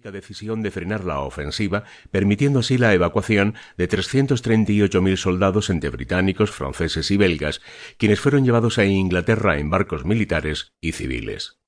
[0.00, 7.10] decisión de frenar la ofensiva, permitiendo así la evacuación de 338.000 soldados entre británicos, franceses
[7.10, 7.60] y belgas,
[7.98, 11.58] quienes fueron llevados a Inglaterra en barcos militares y civiles.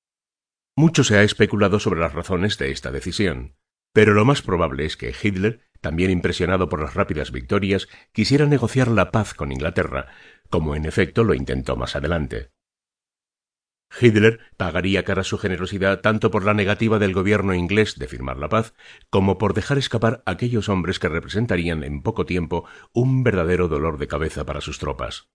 [0.77, 3.57] Mucho se ha especulado sobre las razones de esta decisión,
[3.93, 8.89] pero lo más probable es que Hitler, también impresionado por las rápidas victorias, quisiera negociar
[8.89, 10.09] la paz con Inglaterra,
[10.49, 12.54] como en efecto lo intentó más adelante.
[14.01, 18.49] Hitler pagaría cara su generosidad tanto por la negativa del gobierno inglés de firmar la
[18.49, 18.75] paz,
[19.11, 23.99] como por dejar escapar a aquellos hombres que representarían en poco tiempo un verdadero dolor
[23.99, 25.29] de cabeza para sus tropas.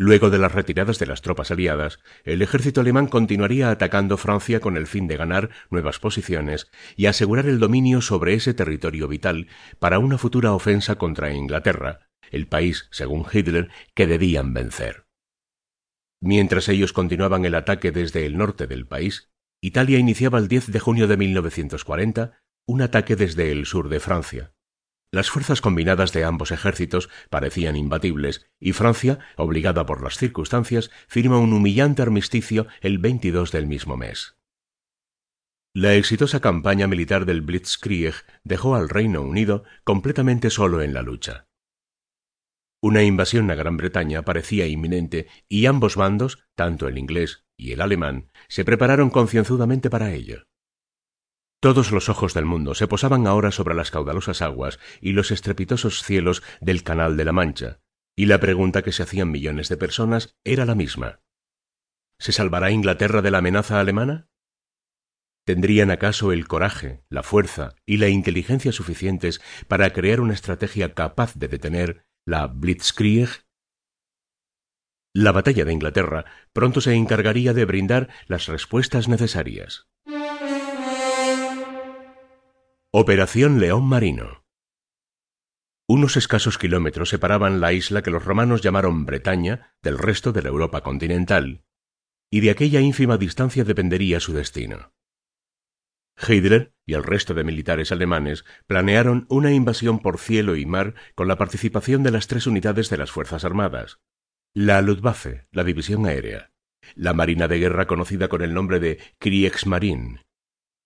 [0.00, 4.76] Luego de las retiradas de las tropas aliadas, el ejército alemán continuaría atacando Francia con
[4.76, 9.48] el fin de ganar nuevas posiciones y asegurar el dominio sobre ese territorio vital
[9.80, 15.07] para una futura ofensa contra Inglaterra, el país, según Hitler, que debían vencer.
[16.20, 20.80] Mientras ellos continuaban el ataque desde el norte del país, Italia iniciaba el 10 de
[20.80, 24.52] junio de 1940 un ataque desde el sur de Francia.
[25.10, 31.38] Las fuerzas combinadas de ambos ejércitos parecían imbatibles y Francia, obligada por las circunstancias, firma
[31.38, 34.36] un humillante armisticio el 22 del mismo mes.
[35.72, 41.47] La exitosa campaña militar del Blitzkrieg dejó al Reino Unido completamente solo en la lucha.
[42.80, 47.80] Una invasión a Gran Bretaña parecía inminente y ambos bandos, tanto el inglés y el
[47.80, 50.46] alemán, se prepararon concienzudamente para ello.
[51.60, 56.04] Todos los ojos del mundo se posaban ahora sobre las caudalosas aguas y los estrepitosos
[56.04, 57.80] cielos del Canal de la Mancha,
[58.16, 61.20] y la pregunta que se hacían millones de personas era la misma.
[62.20, 64.28] ¿Se salvará Inglaterra de la amenaza alemana?
[65.44, 71.34] ¿Tendrían acaso el coraje, la fuerza y la inteligencia suficientes para crear una estrategia capaz
[71.34, 73.30] de detener la Blitzkrieg.
[75.14, 79.88] La batalla de Inglaterra pronto se encargaría de brindar las respuestas necesarias.
[82.92, 84.44] Operación León Marino.
[85.88, 90.50] Unos escasos kilómetros separaban la isla que los romanos llamaron Bretaña del resto de la
[90.50, 91.64] Europa continental,
[92.30, 94.92] y de aquella ínfima distancia dependería su destino.
[96.26, 101.28] Hitler y el resto de militares alemanes planearon una invasión por cielo y mar con
[101.28, 104.00] la participación de las tres unidades de las Fuerzas Armadas,
[104.54, 106.50] la Luftwaffe, la División Aérea,
[106.94, 110.24] la Marina de Guerra conocida con el nombre de Kriegsmarine,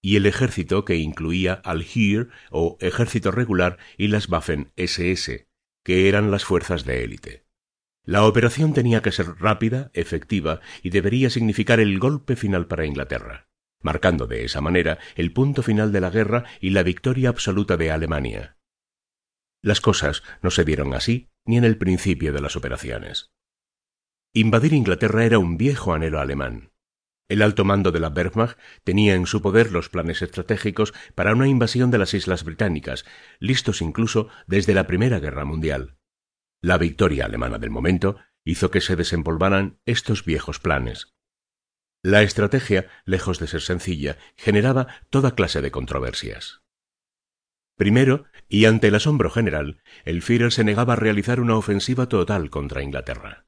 [0.02, 5.46] y el ejército que incluía al Heer o ejército regular y las Waffen SS,
[5.84, 7.46] que eran las fuerzas de élite.
[8.04, 13.51] La operación tenía que ser rápida, efectiva y debería significar el golpe final para Inglaterra
[13.82, 17.90] marcando de esa manera el punto final de la guerra y la victoria absoluta de
[17.90, 18.56] Alemania.
[19.62, 23.32] Las cosas no se dieron así ni en el principio de las operaciones.
[24.34, 26.72] Invadir Inglaterra era un viejo anhelo alemán.
[27.28, 31.48] El alto mando de la Wehrmacht tenía en su poder los planes estratégicos para una
[31.48, 33.04] invasión de las islas británicas,
[33.38, 35.96] listos incluso desde la Primera Guerra Mundial.
[36.60, 41.14] La victoria alemana del momento hizo que se desempolvaran estos viejos planes.
[42.04, 46.62] La estrategia, lejos de ser sencilla, generaba toda clase de controversias.
[47.76, 52.50] Primero, y ante el asombro general, el Führer se negaba a realizar una ofensiva total
[52.50, 53.46] contra Inglaterra.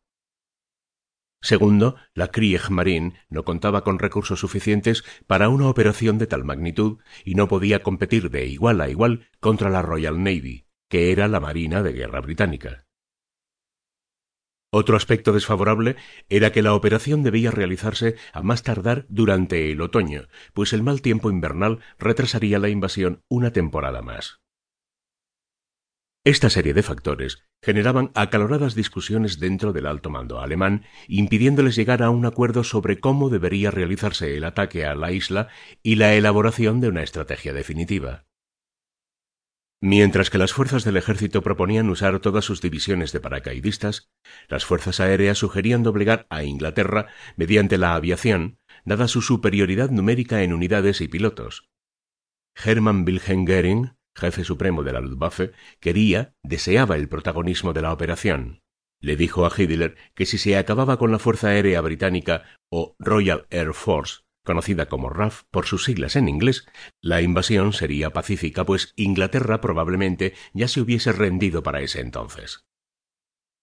[1.42, 7.34] Segundo, la Kriegsmarine no contaba con recursos suficientes para una operación de tal magnitud y
[7.34, 11.82] no podía competir de igual a igual contra la Royal Navy, que era la Marina
[11.82, 12.86] de Guerra británica.
[14.77, 15.95] Otro aspecto desfavorable
[16.29, 21.01] era que la operación debía realizarse a más tardar durante el otoño, pues el mal
[21.01, 24.41] tiempo invernal retrasaría la invasión una temporada más.
[26.25, 32.11] Esta serie de factores generaban acaloradas discusiones dentro del alto mando alemán, impidiéndoles llegar a
[32.11, 35.51] un acuerdo sobre cómo debería realizarse el ataque a la isla
[35.84, 38.25] y la elaboración de una estrategia definitiva.
[39.87, 44.11] Mientras que las fuerzas del ejército proponían usar todas sus divisiones de paracaidistas,
[44.49, 50.55] las fuerzas aéreas sugerían doblegar a Inglaterra mediante la aviación, dada su superioridad numérica en
[50.55, 51.69] unidades y pilotos.
[52.56, 58.63] Hermann Wilhelm Göring, jefe supremo de la Luftwaffe, quería, deseaba el protagonismo de la operación.
[59.03, 63.47] Le dijo a Hitler que si se acababa con la Fuerza Aérea Británica o Royal
[63.51, 66.67] Air Force, conocida como RAF por sus siglas en inglés,
[67.01, 72.65] la invasión sería pacífica, pues Inglaterra probablemente ya se hubiese rendido para ese entonces.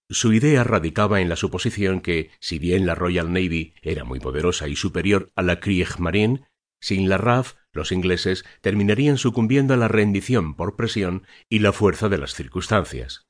[0.09, 4.67] Su idea radicaba en la suposición que, si bien la Royal Navy era muy poderosa
[4.67, 6.43] y superior a la Kriegsmarine,
[6.81, 12.09] sin la RAF los ingleses terminarían sucumbiendo a la rendición por presión y la fuerza
[12.09, 13.27] de las circunstancias.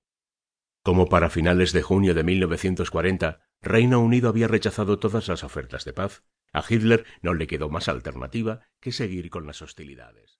[0.83, 5.93] Como para finales de junio de 1940 Reino Unido había rechazado todas las ofertas de
[5.93, 10.29] paz, a Hitler no le quedó más alternativa que seguir con las hostilidades.